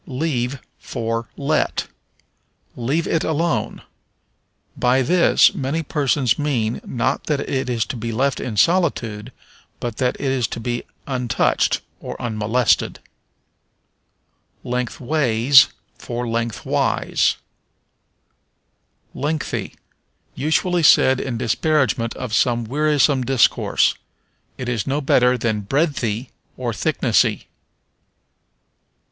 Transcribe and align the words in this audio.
Leave 0.07 0.57
for 0.79 1.29
Let. 1.37 1.87
"Leave 2.75 3.05
it 3.05 3.23
alone." 3.23 3.83
By 4.75 5.03
this 5.03 5.53
many 5.53 5.83
persons 5.83 6.39
mean, 6.39 6.81
not 6.83 7.25
that 7.25 7.39
it 7.41 7.69
is 7.69 7.85
to 7.85 7.95
be 7.95 8.11
left 8.11 8.39
in 8.39 8.57
solitude, 8.57 9.31
but 9.79 9.97
that 9.97 10.15
it 10.19 10.31
is 10.31 10.47
to 10.47 10.59
be 10.59 10.85
untouched, 11.05 11.81
or 11.99 12.19
unmolested. 12.19 12.97
Lengthways 14.63 15.67
for 15.99 16.27
Lengthwise. 16.27 17.35
Lengthy. 19.13 19.75
Usually 20.33 20.81
said 20.81 21.19
in 21.19 21.37
disparagement 21.37 22.15
of 22.15 22.33
some 22.33 22.63
wearisome 22.63 23.23
discourse. 23.23 23.93
It 24.57 24.67
is 24.67 24.87
no 24.87 24.99
better 24.99 25.37
than 25.37 25.61
breadthy, 25.61 26.29
or 26.57 26.73
thicknessy. 26.73 27.45